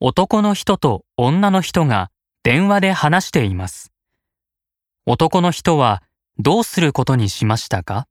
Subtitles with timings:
[0.00, 2.12] 男の人と女の人が
[2.44, 3.92] 電話で話しています。
[5.06, 6.04] 男の人は
[6.38, 8.06] どうすることにしましたか？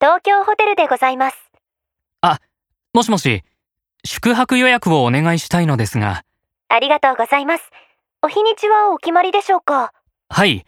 [0.00, 1.36] 東京ホテルでございます。
[2.94, 3.44] もしもし、
[4.04, 6.24] 宿泊予約をお願いしたいのですが、
[6.68, 7.64] ありがとうございます。
[8.22, 9.92] お日にちはお決まりでしょうか？
[10.30, 10.64] はい、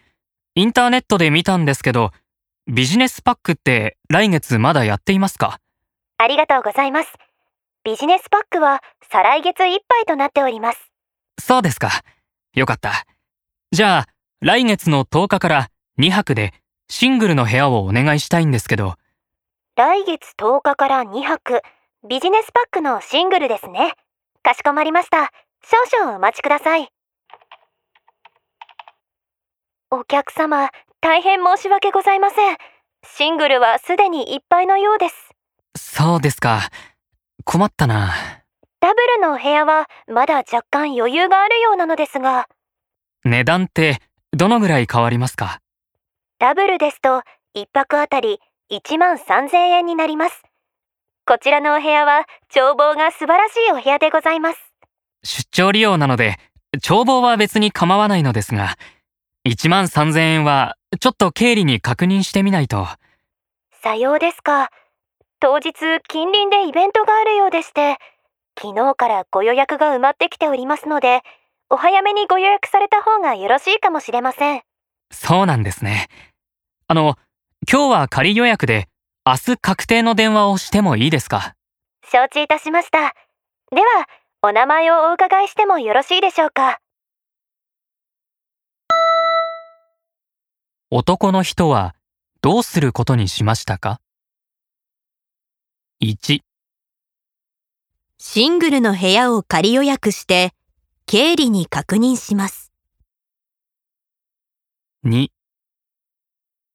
[0.54, 2.12] インターネットで見たんですけど、
[2.66, 5.58] ビジネスパックって来月まだやっていますか？
[6.22, 7.14] ありがとうございます。
[7.82, 10.92] ビジネスパックは再来月いっぱいとなっております。
[11.40, 11.88] そうですか。
[12.54, 13.06] よかった。
[13.72, 14.06] じゃあ、
[14.42, 16.52] 来月の10日から2泊で
[16.90, 18.96] シングルの部屋をお願いしたいんですけど、
[19.76, 21.62] 来月10日から2泊、
[22.06, 23.94] ビジネスパックのシングルですね。
[24.42, 25.32] かしこまりました。
[25.64, 26.90] 少々お待ちください。
[29.90, 30.68] お客様、
[31.00, 32.58] 大変申し訳ございません。
[33.06, 35.29] シングルはすでにいっぱいのようです。
[35.76, 36.70] そうですか。
[37.44, 38.12] 困ったな。
[38.80, 42.46] ダブルのお部屋はまだ若干余裕があるようなのですが、
[43.24, 44.00] 値段って
[44.32, 45.60] どのぐらい変わりますか？
[46.38, 47.22] ダブルですと
[47.54, 48.40] 1泊あたり
[48.72, 50.42] 1万3000円になります。
[51.26, 52.24] こちらのお部屋は
[52.54, 54.58] 眺望が素晴らしいお部屋でございます。
[55.22, 56.38] 出張利用なので、
[56.80, 58.76] 帳簿は別に構わないのですが、
[59.46, 62.86] 1万3000円はちょっと経理に確認してみないと。
[63.82, 64.70] さようですか。
[65.42, 65.72] 当日
[66.06, 67.96] 近隣でイベントがあるようでして、
[68.60, 71.22] 昨日からご予約が埋まってきておりますので、
[71.70, 74.62] お早めにご予約された方がよろしいかもしれません。
[75.10, 76.08] そうなんですね。
[76.88, 77.16] あの、
[77.70, 78.88] 今日は仮予約で
[79.24, 81.54] 明日確定の電話をしてもいいですか？
[82.04, 83.14] 承知いたしました。
[83.74, 84.08] では、
[84.42, 86.80] お名前をお伺いしてもよろしいでしょうか？
[90.90, 91.94] 男の人は
[92.42, 94.00] どうすることにしましたか？
[96.02, 96.40] ?1、
[98.16, 100.54] シングルの部屋を仮予約して、
[101.04, 102.72] 経理に確認します。
[105.04, 105.28] 2、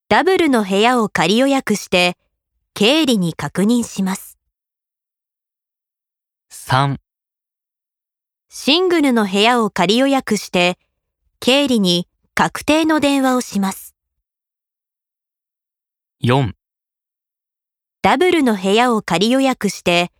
[0.09, 2.18] ダブルの部屋を仮予約して、
[2.75, 4.38] 経理に確認します。
[6.52, 6.97] 3、
[8.50, 10.78] シングルの部屋を仮予約して、
[11.40, 13.96] 経理に確定の電話をします。
[16.24, 16.53] 4、
[18.06, 20.12] ダブルの部屋を仮予約して、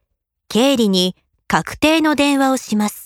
[0.50, 1.16] 経理に
[1.46, 3.05] 確定の電話をします。